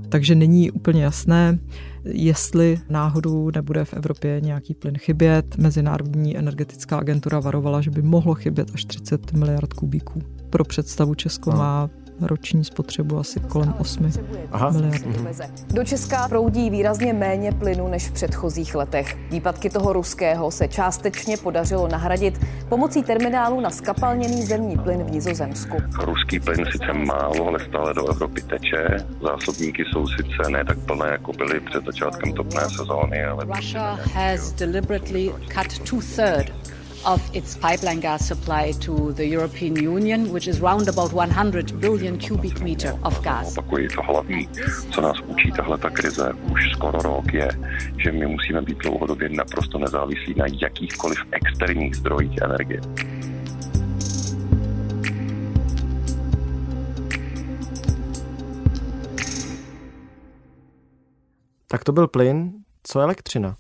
Takže 0.09 0.35
není 0.35 0.71
úplně 0.71 1.03
jasné, 1.03 1.59
jestli 2.03 2.79
náhodou 2.89 3.51
nebude 3.55 3.85
v 3.85 3.93
Evropě 3.93 4.41
nějaký 4.41 4.73
plyn 4.73 4.97
chybět. 4.97 5.57
Mezinárodní 5.57 6.37
energetická 6.37 6.97
agentura 6.97 7.39
varovala, 7.39 7.81
že 7.81 7.91
by 7.91 8.01
mohlo 8.01 8.33
chybět 8.33 8.71
až 8.73 8.85
30 8.85 9.33
miliard 9.33 9.73
kubíků. 9.73 10.21
Pro 10.49 10.63
představu 10.63 11.15
Česko 11.15 11.51
má 11.51 11.89
roční 12.21 12.63
spotřebu 12.63 13.19
asi 13.19 13.39
kolem 13.39 13.73
8 13.79 14.11
Aha. 14.51 14.69
miliard. 14.69 15.05
Mhm. 15.05 15.27
Do 15.73 15.83
Česka 15.83 16.27
proudí 16.27 16.69
výrazně 16.69 17.13
méně 17.13 17.51
plynu 17.51 17.87
než 17.87 18.07
v 18.07 18.11
předchozích 18.11 18.75
letech. 18.75 19.17
Výpadky 19.31 19.69
toho 19.69 19.93
ruského 19.93 20.51
se 20.51 20.67
částečně 20.67 21.37
podařilo 21.37 21.87
nahradit 21.87 22.45
pomocí 22.69 23.03
terminálu 23.03 23.59
na 23.59 23.69
skapalněný 23.69 24.45
zemní 24.45 24.77
plyn 24.77 25.03
v 25.03 25.11
Nizozemsku. 25.11 25.77
Ruský 25.99 26.39
plyn 26.39 26.65
sice 26.71 26.93
málo, 26.93 27.47
ale 27.47 27.59
stále 27.59 27.93
do 27.93 28.11
Evropy 28.11 28.41
teče. 28.41 28.97
Zásobníky 29.21 29.83
jsou 29.85 30.07
sice 30.07 30.49
ne 30.51 30.65
tak 30.65 30.77
plné, 30.79 31.07
jako 31.07 31.33
byly 31.33 31.59
před 31.59 31.85
začátkem 31.85 32.33
topné 32.33 32.61
sezóny, 32.61 33.25
ale... 33.25 33.45
Russia 33.45 33.99
has 34.13 34.51
deliberately 34.51 35.33
cut 35.53 35.79
two-thirds 35.89 36.64
of 37.05 37.21
its 37.35 37.55
pipeline 37.55 37.99
gas 37.99 38.27
supply 38.27 38.71
to 38.71 39.13
the 39.13 39.25
European 39.25 39.75
Union, 39.75 40.33
which 40.33 40.47
is 40.47 40.59
round 40.59 40.87
about 40.87 41.13
100 41.13 41.79
billion 41.79 42.17
cubic 42.17 42.61
meter 42.61 42.97
of 43.03 43.21
gas. 43.21 43.57
Opakuji, 43.57 43.87
to 43.87 44.01
hlavní, 44.01 44.47
co 44.91 45.01
nás 45.01 45.17
učí 45.27 45.51
tahle 45.51 45.77
ta 45.77 45.89
krize 45.89 46.33
už 46.51 46.71
skoro 46.71 47.01
rok, 47.01 47.33
je, 47.33 47.49
že 47.97 48.11
my 48.11 48.27
musíme 48.27 48.61
být 48.61 48.77
dlouhodobě 48.77 49.29
naprosto 49.29 49.77
nezávislí 49.77 50.33
na 50.37 50.45
jakýchkoliv 50.61 51.17
externích 51.31 51.95
zdrojích 51.95 52.37
energie. 52.41 52.81
Tak 61.67 61.83
to 61.83 61.91
byl 61.91 62.07
plyn. 62.07 62.51
Co 62.83 62.99
elektřina? 62.99 63.55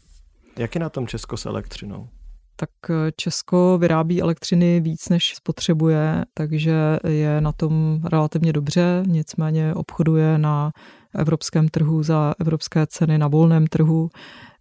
Jak 0.59 0.75
je 0.75 0.81
na 0.81 0.89
tom 0.89 1.07
Česko 1.07 1.37
s 1.37 1.45
elektřinou? 1.45 2.09
Tak 2.55 2.69
eh, 2.89 3.11
Česko 3.15 3.77
vyrábí 3.77 4.21
elektřiny 4.21 4.79
víc, 4.79 5.09
než 5.09 5.35
spotřebuje, 5.35 6.25
takže 6.33 6.99
je 7.07 7.41
na 7.41 7.51
tom 7.51 7.99
relativně 8.03 8.53
dobře, 8.53 9.03
nicméně 9.07 9.73
obchoduje 9.73 10.37
na 10.37 10.71
evropském 11.15 11.67
trhu 11.67 12.03
za 12.03 12.33
evropské 12.39 12.87
ceny 12.87 13.17
na 13.17 13.27
volném 13.27 13.67
trhu, 13.67 14.09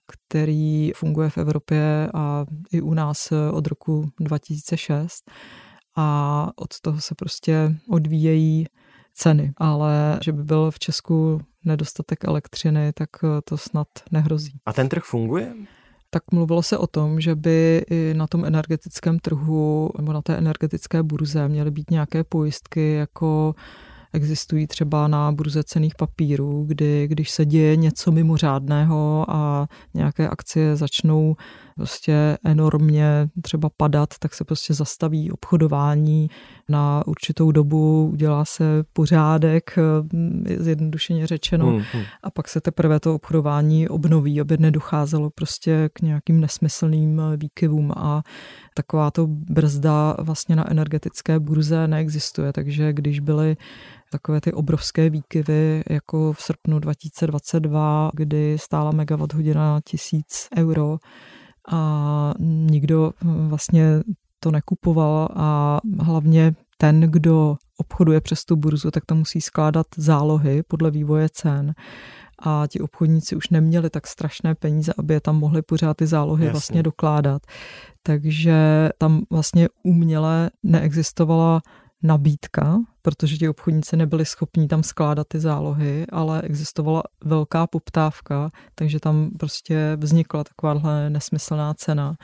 který 0.06 0.92
funguje 0.92 1.30
v 1.30 1.38
Evropě 1.38 2.08
a 2.14 2.44
i 2.72 2.80
u 2.80 2.94
nás 2.94 3.32
od 3.52 3.66
roku 3.66 4.10
2006 4.20 5.30
a 5.96 6.50
od 6.56 6.80
toho 6.80 7.00
se 7.00 7.14
prostě 7.14 7.76
odvíjejí 7.90 8.66
ceny, 9.14 9.52
ale 9.56 10.18
že 10.24 10.32
by 10.32 10.44
byl 10.44 10.70
v 10.70 10.78
Česku 10.78 11.40
nedostatek 11.64 12.24
elektřiny, 12.24 12.92
tak 12.92 13.08
eh, 13.24 13.28
to 13.44 13.56
snad 13.58 13.88
nehrozí. 14.10 14.52
A 14.66 14.72
ten 14.72 14.88
trh 14.88 15.02
funguje? 15.02 15.54
Tak 16.14 16.32
mluvilo 16.32 16.62
se 16.62 16.78
o 16.78 16.86
tom, 16.86 17.20
že 17.20 17.34
by 17.34 17.84
i 17.90 18.14
na 18.16 18.26
tom 18.26 18.44
energetickém 18.44 19.18
trhu 19.18 19.90
nebo 19.98 20.12
na 20.12 20.22
té 20.22 20.36
energetické 20.36 21.02
burze 21.02 21.48
měly 21.48 21.70
být 21.70 21.90
nějaké 21.90 22.24
pojistky, 22.24 22.92
jako 22.92 23.54
existují 24.12 24.66
třeba 24.66 25.08
na 25.08 25.32
burze 25.32 25.62
cených 25.64 25.94
papírů, 25.94 26.64
kdy 26.66 27.08
když 27.08 27.30
se 27.30 27.44
děje 27.44 27.76
něco 27.76 28.12
mimořádného 28.12 29.26
a 29.28 29.68
nějaké 29.94 30.28
akcie 30.28 30.76
začnou 30.76 31.36
prostě 31.76 32.38
enormně 32.44 33.28
třeba 33.42 33.68
padat, 33.76 34.08
tak 34.18 34.34
se 34.34 34.44
prostě 34.44 34.74
zastaví 34.74 35.32
obchodování. 35.32 36.30
Na 36.68 37.02
určitou 37.06 37.52
dobu, 37.52 38.08
udělá 38.12 38.44
se 38.44 38.64
pořádek, 38.92 39.78
eh, 39.78 40.62
zjednodušeně 40.62 41.26
řečeno, 41.26 41.66
hmm, 41.66 41.82
hmm. 41.92 42.02
a 42.22 42.30
pak 42.30 42.48
se 42.48 42.60
teprve 42.60 43.00
to 43.00 43.14
obchodování 43.14 43.88
obnoví, 43.88 44.40
aby 44.40 44.56
nedocházelo 44.58 45.30
prostě 45.30 45.90
k 45.92 46.00
nějakým 46.00 46.40
nesmyslným 46.40 47.20
eh, 47.20 47.36
výkyvům. 47.36 47.92
A 47.96 48.22
taková 48.74 49.10
to 49.10 49.26
brzda 49.28 50.16
vlastně 50.18 50.56
na 50.56 50.70
energetické 50.70 51.40
burze 51.40 51.88
neexistuje, 51.88 52.52
takže 52.52 52.92
když 52.92 53.20
byly 53.20 53.56
takové 54.10 54.40
ty 54.40 54.52
obrovské 54.52 55.10
výkyvy, 55.10 55.82
jako 55.90 56.32
v 56.32 56.42
srpnu 56.42 56.78
2022, 56.78 58.10
kdy 58.14 58.56
stála 58.58 58.90
megawatt 58.90 59.34
hodina 59.34 59.80
tisíc 59.84 60.48
euro, 60.58 60.98
a 61.68 62.34
nikdo 62.38 63.12
vlastně 63.22 64.02
to 64.40 64.50
nekupoval 64.50 65.28
a 65.34 65.80
hlavně 65.98 66.54
ten, 66.78 67.00
kdo 67.00 67.56
obchoduje 67.78 68.20
přes 68.20 68.44
tu 68.44 68.56
burzu, 68.56 68.90
tak 68.90 69.04
tam 69.04 69.18
musí 69.18 69.40
skládat 69.40 69.86
zálohy 69.96 70.62
podle 70.62 70.90
vývoje 70.90 71.28
cen 71.28 71.74
a 72.38 72.66
ti 72.66 72.80
obchodníci 72.80 73.36
už 73.36 73.48
neměli 73.48 73.90
tak 73.90 74.06
strašné 74.06 74.54
peníze, 74.54 74.92
aby 74.98 75.14
je 75.14 75.20
tam 75.20 75.36
mohli 75.36 75.62
pořád 75.62 75.96
ty 75.96 76.06
zálohy 76.06 76.44
Jasně. 76.44 76.52
vlastně 76.52 76.82
dokládat. 76.82 77.42
Takže 78.02 78.88
tam 78.98 79.22
vlastně 79.30 79.68
uměle 79.82 80.50
neexistovala 80.62 81.62
nabídka, 82.04 82.78
protože 83.02 83.36
ti 83.36 83.48
obchodníci 83.48 83.96
nebyli 83.96 84.24
schopni 84.24 84.68
tam 84.68 84.82
skládat 84.82 85.28
ty 85.28 85.40
zálohy, 85.40 86.06
ale 86.12 86.42
existovala 86.42 87.02
velká 87.24 87.66
poptávka, 87.66 88.50
takže 88.74 89.00
tam 89.00 89.30
prostě 89.38 89.96
vznikla 90.00 90.44
takováhle 90.44 91.10
nesmyslná 91.10 91.74
cena. 91.74 92.16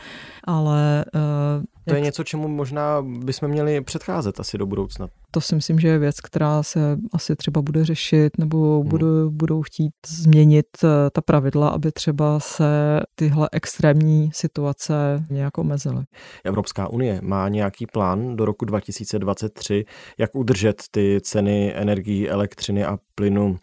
Ale 0.45 1.05
uh, 1.15 1.65
to 1.91 1.95
je 1.95 2.01
něco, 2.01 2.25
čemu 2.25 2.49
možná 2.49 3.03
bychom 3.03 3.49
měli 3.49 3.81
předcházet 3.81 4.41
asi 4.41 4.59
do 4.59 4.67
budoucna. 4.67 5.07
To 5.31 5.41
si 5.41 5.55
myslím, 5.55 5.81
že 5.81 5.89
je 5.89 5.99
věc, 5.99 6.21
která 6.21 6.63
se 6.63 6.97
asi 7.13 7.37
třeba 7.37 7.63
bude 7.63 7.85
řešit 7.85 8.39
nebo 8.39 8.81
hmm. 8.81 8.89
budou, 8.89 9.31
budou 9.31 9.63
chtít 9.63 9.93
změnit 10.07 10.67
eh, 10.85 11.11
ta 11.13 11.21
pravidla, 11.21 11.69
aby 11.69 11.93
třeba 11.93 12.41
se 12.41 13.01
tyhle 13.15 13.49
extrémní 13.53 14.31
situace 14.35 15.25
nějak 15.31 15.59
omezily. 15.59 16.05
Evropská 16.45 16.89
unie 16.89 17.21
má 17.23 17.49
nějaký 17.49 17.87
plán 17.87 18.37
do 18.37 18.45
roku 18.45 18.65
2023, 18.65 19.85
jak 20.19 20.35
udržet 20.35 20.83
ty 20.91 21.21
ceny 21.23 21.73
energií, 21.77 22.29
elektřiny 22.29 22.85
a 22.85 22.99
plynu 23.15 23.59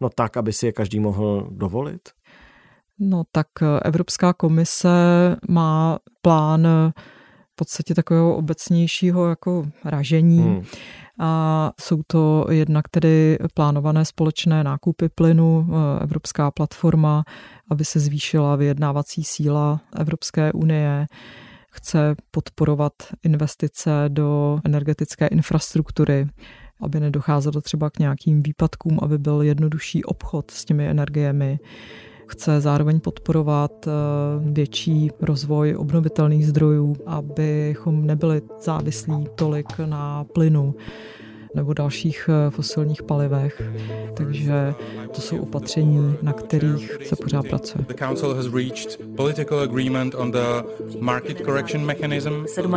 no 0.00 0.10
tak, 0.14 0.36
aby 0.36 0.52
si 0.52 0.66
je 0.66 0.72
každý 0.72 1.00
mohl 1.00 1.48
dovolit? 1.50 2.08
No 2.98 3.22
tak 3.32 3.46
eh, 3.62 3.80
Evropská 3.84 4.32
komise 4.32 4.88
má 5.48 5.98
plán 6.22 6.92
podstatě 7.54 7.94
takového 7.94 8.36
obecnějšího 8.36 9.28
jako 9.28 9.66
ražení. 9.84 10.38
Hmm. 10.38 10.62
A 11.18 11.72
jsou 11.80 12.02
to 12.06 12.46
jednak 12.50 12.88
tedy 12.88 13.38
plánované 13.54 14.04
společné 14.04 14.64
nákupy 14.64 15.08
plynu, 15.08 15.66
e, 15.68 16.02
Evropská 16.02 16.50
platforma, 16.50 17.24
aby 17.70 17.84
se 17.84 18.00
zvýšila 18.00 18.56
vyjednávací 18.56 19.24
síla 19.24 19.80
Evropské 19.98 20.52
unie, 20.52 21.06
chce 21.70 22.14
podporovat 22.30 22.92
investice 23.24 24.04
do 24.08 24.58
energetické 24.64 25.26
infrastruktury, 25.26 26.26
aby 26.80 27.00
nedocházelo 27.00 27.60
třeba 27.60 27.90
k 27.90 27.98
nějakým 27.98 28.42
výpadkům, 28.42 28.98
aby 29.02 29.18
byl 29.18 29.42
jednodušší 29.42 30.04
obchod 30.04 30.50
s 30.50 30.64
těmi 30.64 30.88
energiemi 30.88 31.58
Chce 32.26 32.60
zároveň 32.60 33.00
podporovat 33.00 33.86
eh, 33.86 33.90
větší 34.52 35.10
rozvoj 35.20 35.76
obnovitelných 35.76 36.46
zdrojů, 36.46 36.96
abychom 37.06 38.06
nebyli 38.06 38.42
závislí 38.60 39.26
tolik 39.34 39.78
na 39.78 40.24
plynu. 40.24 40.74
Nebo 41.54 41.72
dalších 41.72 42.28
eh, 42.28 42.50
fosilních 42.50 43.02
palivech. 43.02 43.62
Takže 44.14 44.74
to 45.14 45.20
jsou 45.20 45.38
opatření, 45.38 46.16
na 46.22 46.32
kterých 46.32 46.98
se 47.04 47.16
pořád 47.16 47.46
pracuje. 47.48 47.84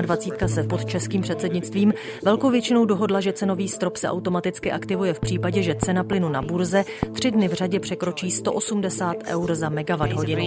27. 0.02 0.48
se 0.48 0.64
pod 0.64 0.86
českým 0.86 1.22
předsednictvím 1.22 1.94
velkou 2.26 2.50
většinou 2.50 2.86
dohodla, 2.86 3.20
že 3.20 3.34
cenový 3.34 3.68
strop 3.68 3.98
se 3.98 4.10
automaticky 4.10 4.72
aktivuje 4.72 5.14
v 5.14 5.20
případě, 5.20 5.64
že 5.64 5.76
cena 5.76 6.04
plynu 6.04 6.30
na 6.30 6.42
burze 6.42 6.86
tři 7.14 7.32
dny 7.32 7.48
v 7.48 7.54
řadě 7.54 7.80
překročí 7.80 8.32
180 8.32 9.18
eur 9.28 9.56
za 9.56 9.70
megawatt 9.70 10.14
hodinu. 10.14 10.42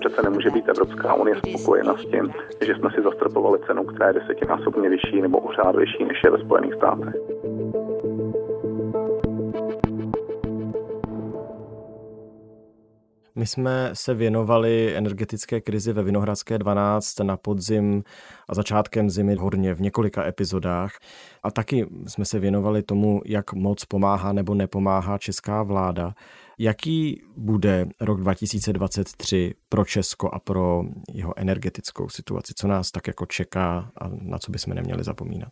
Přece 0.00 0.22
nemůže 0.22 0.50
být 0.50 0.68
Evropská 0.68 1.14
unie 1.14 1.36
spokojena 1.48 1.94
s 1.96 2.00
tím, 2.10 2.32
že 2.66 2.74
jsme 2.74 2.90
si 2.90 3.02
zastropovali 3.02 3.47
cenu, 3.56 3.84
která 3.84 4.06
je 4.06 4.12
desetinásobně 4.12 4.90
vyšší 4.90 5.22
nebo 5.22 5.38
o 5.38 5.52
řád 5.52 5.76
vyšší, 5.76 6.04
než 6.04 6.20
je 6.24 6.30
ve 6.30 6.38
Spojených 6.38 6.74
státech. 6.74 7.14
My 13.38 13.46
jsme 13.46 13.90
se 13.92 14.14
věnovali 14.14 14.96
energetické 14.96 15.60
krizi 15.60 15.92
ve 15.92 16.02
Vinohradské 16.02 16.58
12 16.58 17.20
na 17.20 17.36
podzim 17.36 18.02
a 18.48 18.54
začátkem 18.54 19.10
zimy 19.10 19.34
hodně 19.34 19.74
v 19.74 19.80
několika 19.80 20.26
epizodách. 20.26 20.92
A 21.42 21.50
taky 21.50 21.86
jsme 22.06 22.24
se 22.24 22.38
věnovali 22.38 22.82
tomu, 22.82 23.20
jak 23.24 23.52
moc 23.52 23.84
pomáhá 23.84 24.32
nebo 24.32 24.54
nepomáhá 24.54 25.18
česká 25.18 25.62
vláda. 25.62 26.12
Jaký 26.58 27.22
bude 27.36 27.88
rok 28.00 28.20
2023 28.20 29.54
pro 29.68 29.84
Česko 29.84 30.28
a 30.28 30.38
pro 30.38 30.82
jeho 31.12 31.38
energetickou 31.38 32.08
situaci? 32.08 32.52
Co 32.56 32.68
nás 32.68 32.90
tak 32.90 33.06
jako 33.06 33.26
čeká 33.26 33.90
a 34.00 34.08
na 34.08 34.38
co 34.38 34.52
bychom 34.52 34.74
neměli 34.74 35.04
zapomínat? 35.04 35.50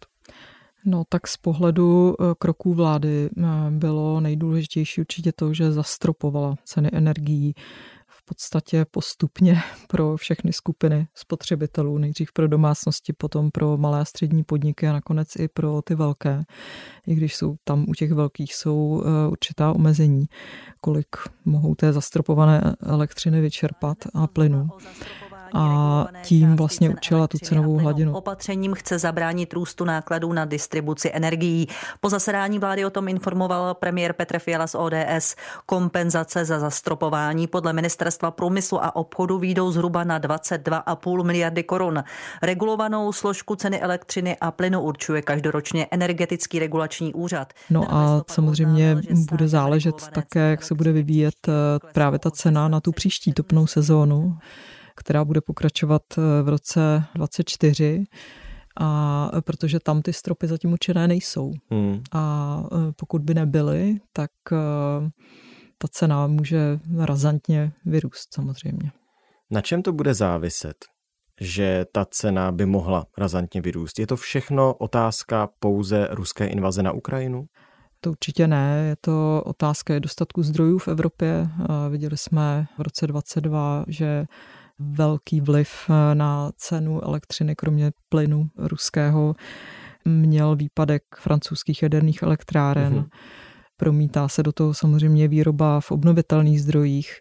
No 0.84 1.04
tak 1.08 1.28
z 1.28 1.36
pohledu 1.36 2.14
eh, 2.20 2.24
kroků 2.38 2.74
vlády 2.74 3.30
eh, 3.38 3.44
bylo 3.70 4.20
nejdůležitější 4.20 5.00
určitě 5.00 5.32
to, 5.32 5.54
že 5.54 5.72
zastropovala 5.72 6.54
ceny 6.64 6.90
energií 6.92 7.54
podstatě 8.26 8.86
postupně 8.90 9.62
pro 9.88 10.16
všechny 10.16 10.52
skupiny 10.52 11.08
spotřebitelů, 11.14 11.98
nejdřív 11.98 12.32
pro 12.32 12.48
domácnosti, 12.48 13.12
potom 13.12 13.50
pro 13.50 13.76
malé 13.76 14.00
a 14.00 14.04
střední 14.04 14.44
podniky 14.44 14.88
a 14.88 14.92
nakonec 14.92 15.36
i 15.36 15.48
pro 15.48 15.82
ty 15.82 15.94
velké, 15.94 16.44
i 17.06 17.14
když 17.14 17.36
jsou 17.36 17.56
tam 17.64 17.84
u 17.88 17.94
těch 17.94 18.12
velkých 18.12 18.54
jsou 18.54 19.02
eh, 19.04 19.28
určitá 19.28 19.72
omezení, 19.72 20.26
kolik 20.80 21.16
mohou 21.44 21.74
té 21.74 21.92
zastropované 21.92 22.76
elektřiny 22.82 23.40
vyčerpat 23.40 23.98
a 24.14 24.26
plynu 24.26 24.68
a 25.56 26.06
tím 26.22 26.56
vlastně 26.56 26.90
určila 26.90 27.28
tu 27.28 27.38
cenovou 27.38 27.78
hladinu. 27.78 28.14
Opatřením 28.14 28.74
chce 28.74 28.98
zabránit 28.98 29.52
růstu 29.52 29.84
nákladů 29.84 30.32
na 30.32 30.44
distribuci 30.44 31.10
energií. 31.14 31.68
Po 32.00 32.08
zasedání 32.08 32.58
vlády 32.58 32.84
o 32.84 32.90
tom 32.90 33.08
informoval 33.08 33.74
premiér 33.74 34.12
Petr 34.12 34.38
Fiala 34.38 34.66
z 34.66 34.74
ODS. 34.74 35.36
Kompenzace 35.66 36.44
za 36.44 36.58
zastropování 36.58 37.46
podle 37.46 37.72
ministerstva 37.72 38.30
průmyslu 38.30 38.84
a 38.84 38.96
obchodu 38.96 39.38
výjdou 39.38 39.72
zhruba 39.72 40.04
na 40.04 40.20
22,5 40.20 41.24
miliardy 41.24 41.62
korun. 41.62 42.04
Regulovanou 42.42 43.12
složku 43.12 43.56
ceny 43.56 43.80
elektřiny 43.80 44.36
a 44.40 44.50
plynu 44.50 44.80
určuje 44.80 45.22
každoročně 45.22 45.86
energetický 45.90 46.58
regulační 46.58 47.14
úřad. 47.14 47.52
No 47.70 47.94
a 47.94 48.24
samozřejmě 48.30 48.96
bude 49.30 49.48
záležet 49.48 50.08
také, 50.14 50.50
jak 50.50 50.62
se 50.62 50.74
bude 50.74 50.92
vyvíjet 50.92 51.34
eh, 51.48 51.52
právě 51.92 52.18
ta 52.18 52.30
cena 52.30 52.68
na 52.68 52.80
tu 52.80 52.92
příští 52.92 53.32
topnou 53.32 53.66
sezónu 53.66 54.38
která 54.96 55.24
bude 55.24 55.40
pokračovat 55.40 56.02
eh, 56.18 56.42
v 56.42 56.48
roce 56.48 57.04
24 57.14 58.04
a 58.80 59.30
eh, 59.34 59.42
protože 59.42 59.80
tam 59.80 60.02
ty 60.02 60.12
stropy 60.12 60.46
zatím 60.46 60.72
určené 60.72 61.08
nejsou. 61.08 61.52
Hmm. 61.70 62.02
A 62.12 62.62
eh, 62.72 62.92
pokud 62.96 63.22
by 63.22 63.34
nebyly, 63.34 63.96
tak 64.12 64.30
ta 65.78 65.88
cena 65.90 66.26
může 66.26 66.78
razantně 66.98 67.72
vyrůst 67.84 68.34
samozřejmě. 68.34 68.90
Na 69.50 69.60
čem 69.60 69.82
to 69.82 69.92
bude 69.92 70.14
záviset, 70.14 70.76
že 71.40 71.86
ta 71.92 72.04
cena 72.04 72.52
by 72.52 72.66
mohla 72.66 73.06
razantně 73.18 73.60
vyrůst? 73.60 73.98
Je 73.98 74.06
to 74.06 74.16
všechno 74.16 74.74
otázka 74.74 75.48
pouze 75.60 76.08
ruské 76.10 76.46
invaze 76.46 76.82
na 76.82 76.92
Ukrajinu? 76.92 77.46
To 78.00 78.10
určitě 78.10 78.46
ne, 78.46 78.84
je 78.88 78.96
to 79.00 79.42
otázka 79.46 79.98
dostatku 79.98 80.42
zdrojů 80.42 80.78
v 80.78 80.88
Evropě. 80.88 81.48
Viděli 81.90 82.16
jsme 82.16 82.66
v 82.78 82.82
roce 82.82 83.06
22, 83.06 83.84
že 83.88 84.26
velký 84.78 85.40
vliv 85.40 85.70
eh, 85.88 86.14
na 86.14 86.50
cenu 86.56 87.04
elektřiny, 87.04 87.54
kromě 87.56 87.92
plynu 88.08 88.48
ruského, 88.56 89.34
měl 90.04 90.56
výpadek 90.56 91.02
francouzských 91.18 91.82
jaderných 91.82 92.22
elektráren. 92.22 92.94
Mm-hmm. 92.94 93.08
Promítá 93.76 94.28
se 94.28 94.42
do 94.42 94.52
toho 94.52 94.74
samozřejmě 94.74 95.28
výroba 95.28 95.80
v 95.80 95.90
obnovitelných 95.90 96.62
zdrojích, 96.62 97.20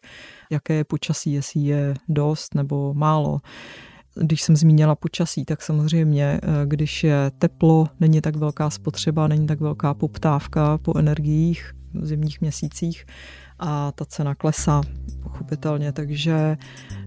jaké 0.52 0.74
je 0.74 0.84
počasí, 0.84 1.34
jestli 1.34 1.62
je 1.62 1.94
dost 2.10 2.56
nebo 2.56 2.94
málo. 2.94 3.40
Když 4.22 4.42
jsem 4.42 4.56
zmínila 4.56 4.96
počasí, 4.96 5.46
tak 5.46 5.62
samozřejmě, 5.62 6.40
eh, 6.44 6.66
když 6.66 7.04
je 7.04 7.32
teplo, 7.38 7.88
není 8.00 8.22
tak 8.22 8.36
velká 8.36 8.70
spotřeba, 8.70 9.28
není 9.28 9.48
tak 9.48 9.60
velká 9.60 9.94
poptávka 9.94 10.78
po 10.78 10.98
energiích 10.98 11.72
v 11.94 12.06
zimních 12.06 12.42
měsících 12.42 13.06
a 13.60 13.92
ta 13.92 14.06
cena 14.06 14.36
klesá 14.36 14.82
pochopitelně, 15.24 15.92
takže 15.92 16.58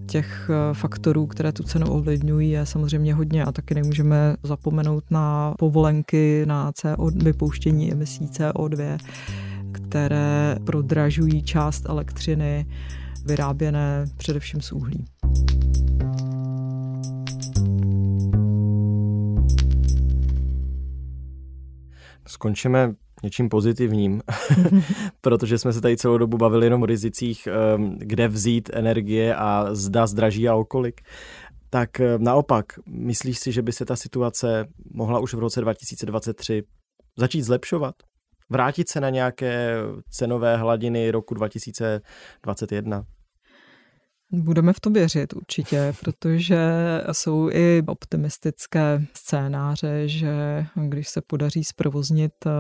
těch 0.09 0.51
eh, 0.51 0.75
faktorů, 0.75 1.27
které 1.27 1.53
tu 1.53 1.63
cenu 1.63 1.91
ovlivňují, 1.91 2.51
je 2.51 2.67
samozřejmě 2.67 3.15
hodně 3.15 3.45
a 3.45 3.53
taky 3.53 3.75
nemůžeme 3.75 4.37
zapomenout 4.43 5.05
na 5.11 5.55
povolenky 5.59 6.45
na 6.47 6.73
CO, 6.73 7.07
vypouštění 7.07 7.93
emisí 7.93 8.27
CO2, 8.27 8.99
které 9.73 10.57
prodražují 10.67 11.43
část 11.43 11.89
elektřiny 11.89 12.67
vyráběné 13.27 14.05
především 14.17 14.61
z 14.61 14.73
uhlí. 14.73 15.05
Skončíme 22.27 22.95
něčím 23.23 23.49
pozitivním, 23.49 24.23
protože 25.21 25.59
jsme 25.59 25.73
se 25.73 25.81
tady 25.81 25.97
celou 25.97 26.19
dobu 26.19 26.37
bavili 26.37 26.67
jenom 26.67 26.83
o 26.83 26.87
rizicích, 26.87 27.47
ehm, 27.47 27.97
kde 27.99 28.29
vzít 28.29 28.71
energie 28.73 29.35
a 29.35 29.75
zda 29.75 30.07
zdraží 30.07 30.49
a 30.49 30.55
okolik. 30.55 31.01
Tak 31.71 32.01
ehm, 32.01 32.25
naopak, 32.25 32.67
myslíš 32.87 33.39
si, 33.39 33.53
že 33.53 33.63
by 33.63 33.73
se 33.73 33.85
ta 33.85 33.97
situace 33.97 34.67
mohla 34.95 35.19
už 35.19 35.35
v 35.35 35.39
roce 35.39 35.61
2023 35.61 36.63
začít 37.19 37.43
zlepšovat? 37.43 37.95
Vrátit 38.51 38.89
se 38.89 39.01
na 39.01 39.11
nějaké 39.11 39.75
cenové 40.11 40.57
hladiny 40.57 41.11
roku 41.11 41.35
2021? 41.35 43.05
Budeme 44.33 44.73
v 44.73 44.81
to 44.81 44.91
věřit 44.91 45.33
určitě, 45.33 45.95
protože 46.01 46.59
jsou 47.13 47.51
i 47.53 47.83
optimistické 47.87 49.03
scénáře, 49.15 50.09
že 50.09 50.67
když 50.75 51.09
se 51.09 51.21
podaří 51.21 51.65
zprovoznit 51.65 52.33
eh, 52.47 52.51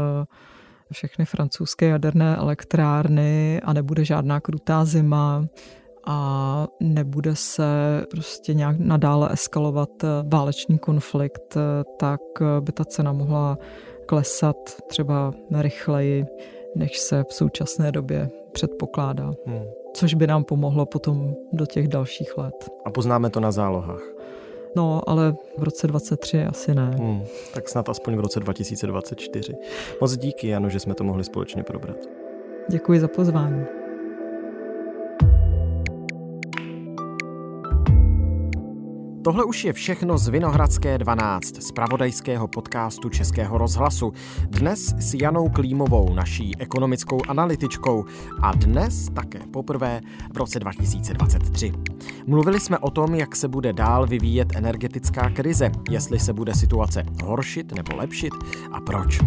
všechny 0.93 1.25
francouzské 1.25 1.87
jaderné 1.87 2.37
elektrárny 2.37 3.61
a 3.65 3.73
nebude 3.73 4.05
žádná 4.05 4.41
krutá 4.41 4.85
zima 4.85 5.45
a 6.07 6.67
nebude 6.81 7.37
se 7.37 7.67
prostě 8.11 8.55
nějak 8.55 8.77
nadále 8.79 9.33
eskalovat 9.33 10.05
eh, 10.05 10.09
válečný 10.33 10.79
konflikt, 10.79 11.57
eh, 11.57 11.85
tak 11.99 12.21
by 12.61 12.73
ta 12.73 12.85
cena 12.85 13.13
mohla 13.13 13.59
klesat 14.07 14.57
třeba 14.89 15.33
rychleji, 15.53 16.27
než 16.77 16.99
se 16.99 17.25
v 17.29 17.33
současné 17.33 17.93
době 17.93 18.31
předpokládá. 18.53 19.31
Hmm 19.47 19.78
což 19.93 20.15
by 20.15 20.27
nám 20.27 20.45
pomohlo 20.45 20.87
potom 20.87 21.35
do 21.53 21.67
těch 21.67 21.89
dalších 21.89 22.39
let. 22.39 22.71
A 22.85 22.91
poznáme 22.91 23.31
to 23.31 23.41
na 23.41 23.53
zálohách. 23.53 24.03
No, 24.77 25.03
ale 25.07 25.37
v 25.59 25.63
roce 25.63 25.87
23 25.87 26.45
asi 26.45 26.75
ne. 26.75 26.91
Hmm, 26.99 27.25
tak 27.55 27.69
snad 27.69 27.89
aspoň 27.89 28.17
v 28.17 28.21
roce 28.21 28.41
2024. 28.41 29.55
Moc 30.01 30.17
díky, 30.17 30.49
Jano, 30.49 30.69
že 30.69 30.81
jsme 30.81 30.95
to 30.95 31.05
mohli 31.05 31.25
společně 31.25 31.63
probrat. 31.63 31.97
Děkuji 32.71 33.01
za 33.01 33.09
pozvání. 33.09 33.65
Tohle 39.29 39.45
už 39.45 39.65
je 39.65 39.73
všechno 39.73 40.19
z 40.19 40.29
Vinohradské 40.29 40.99
12, 40.99 41.63
z 41.63 41.73
pravodajského 41.73 42.49
podcastu 42.49 43.09
Českého 43.09 43.59
rozhlasu. 43.59 44.13
Dnes 44.43 44.95
s 44.99 45.15
Janou 45.15 45.49
Klímovou, 45.49 46.15
naší 46.15 46.57
ekonomickou 46.59 47.21
analytičkou 47.29 48.05
a 48.43 48.53
dnes 48.53 49.09
také 49.15 49.39
poprvé 49.53 50.01
v 50.33 50.37
roce 50.37 50.61
2023. 50.61 51.73
Mluvili 52.27 52.61
jsme 52.61 52.79
o 52.79 52.91
tom, 52.91 53.15
jak 53.15 53.37
se 53.37 53.49
bude 53.49 53.73
dál 53.73 54.07
vyvíjet 54.07 54.57
energetická 54.57 55.31
krize, 55.31 55.71
jestli 55.91 56.19
se 56.19 56.33
bude 56.33 56.55
situace 56.55 57.05
horšit 57.25 57.73
nebo 57.73 57.97
lepšit 57.97 58.33
a 58.73 58.81
proč. 58.81 59.19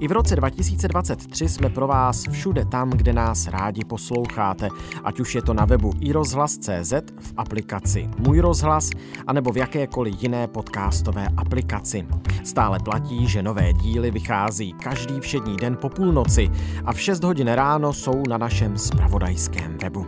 I 0.00 0.08
v 0.08 0.12
roce 0.12 0.36
2023 0.36 1.48
jsme 1.48 1.68
pro 1.68 1.86
vás 1.86 2.24
všude 2.30 2.64
tam, 2.64 2.90
kde 2.90 3.12
nás 3.12 3.46
rádi 3.46 3.84
posloucháte, 3.84 4.68
ať 5.04 5.20
už 5.20 5.34
je 5.34 5.42
to 5.42 5.54
na 5.54 5.64
webu 5.64 5.92
iRozhlas.cz, 6.00 6.92
v 7.20 7.32
aplikaci 7.36 8.08
Můj 8.18 8.40
rozhlas, 8.40 8.90
anebo 9.26 9.52
v 9.52 9.56
jakékoliv 9.56 10.22
jiné 10.22 10.48
podcastové 10.48 11.28
aplikaci. 11.36 12.06
Stále 12.44 12.78
platí, 12.78 13.28
že 13.28 13.42
nové 13.42 13.72
díly 13.72 14.10
vychází 14.10 14.72
každý 14.72 15.20
všední 15.20 15.56
den 15.56 15.76
po 15.76 15.88
půlnoci 15.88 16.50
a 16.84 16.92
v 16.92 17.00
6 17.00 17.24
hodin 17.24 17.48
ráno 17.48 17.92
jsou 17.92 18.22
na 18.28 18.38
našem 18.38 18.78
spravodajském 18.78 19.78
webu. 19.82 20.06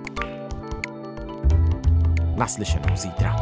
Naslyšenou 2.37 2.97
zítra. 2.97 3.37